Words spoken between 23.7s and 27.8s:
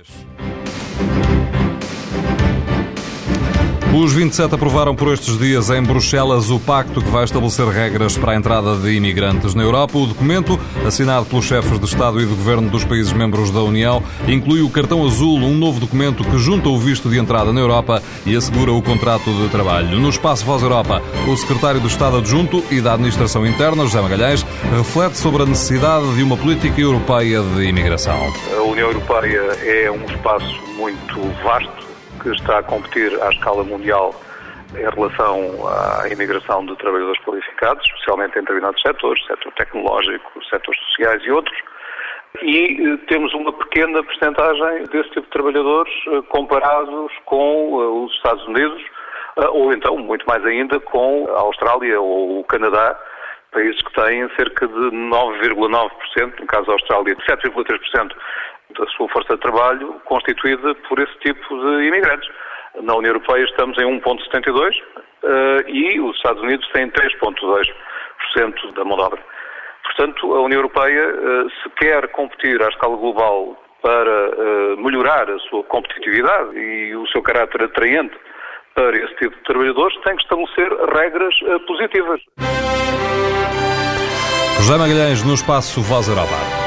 José Magalhães, reflete sobre a necessidade de uma política europeia de